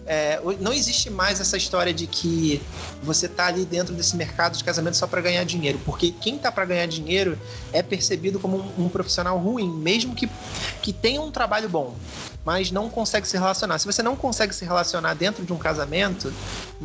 É, 0.08 0.40
não 0.60 0.72
existe 0.72 1.10
mais 1.10 1.42
essa 1.42 1.58
história 1.58 1.92
de 1.92 2.06
que 2.06 2.62
você 3.02 3.28
tá 3.28 3.48
ali 3.48 3.66
dentro 3.66 3.96
desse 3.96 4.16
mercado 4.16 4.56
de 4.56 4.64
casamento 4.64 4.96
só 4.96 5.08
para 5.08 5.20
ganhar 5.22 5.44
dinheiro, 5.44 5.82
porque 5.84 6.12
quem 6.12 6.38
tá 6.38 6.52
para 6.52 6.66
ganhar 6.66 6.86
dinheiro 6.86 7.40
é 7.74 7.82
percebido 7.82 8.40
como 8.40 8.58
um, 8.58 8.86
um, 8.86 8.90
profissional 8.90 9.40
ruim, 9.40 9.68
mesmo 9.68 10.14
que, 10.14 10.30
que 10.84 10.94
tenha 10.94 11.20
um 11.20 11.32
trabalho 11.32 11.68
bom 11.68 11.96
mas 12.46 12.72
não 12.72 12.88
consegue 12.88 13.28
se 13.28 13.36
relacionar. 13.36 13.80
Se 13.80 13.88
você 13.88 14.04
não 14.04 14.16
consegue 14.16 14.54
se 14.54 14.64
relacionar 14.64 15.16
dentro 15.16 15.44
de 15.44 15.52
um 15.52 15.58
casamento, 15.58 16.32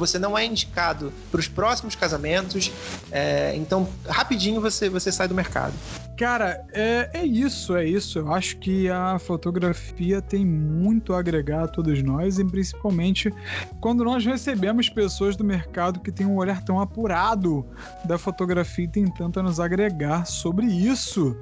você 0.01 0.19
não 0.19 0.37
é 0.37 0.45
indicado 0.45 1.13
para 1.31 1.39
os 1.39 1.47
próximos 1.47 1.95
casamentos. 1.95 2.73
É, 3.13 3.55
então, 3.55 3.89
rapidinho 4.09 4.61
você, 4.61 4.89
você 4.89 5.13
sai 5.13 5.29
do 5.29 5.35
mercado. 5.35 5.75
Cara, 6.21 6.67
é, 6.75 7.09
é 7.15 7.25
isso, 7.25 7.75
é 7.75 7.87
isso. 7.87 8.19
Eu 8.19 8.31
acho 8.31 8.59
que 8.59 8.91
a 8.91 9.19
fotografia 9.19 10.21
tem 10.21 10.45
muito 10.45 11.15
a 11.15 11.19
agregar 11.19 11.65
a 11.65 11.69
todos 11.69 12.03
nós, 12.03 12.39
e 12.39 12.45
principalmente 12.45 13.33
quando 13.81 14.05
nós 14.05 14.23
recebemos 14.25 14.91
pessoas 14.91 15.35
do 15.35 15.43
mercado 15.43 16.01
que 16.01 16.13
têm 16.13 16.27
um 16.27 16.37
olhar 16.37 16.63
tão 16.63 16.79
apurado 16.79 17.67
da 18.05 18.19
fotografia 18.19 18.85
e 18.85 18.89
tem 18.89 19.07
tanto 19.07 19.41
a 19.41 19.43
nos 19.43 19.59
agregar 19.59 20.27
sobre 20.27 20.67
isso. 20.67 21.35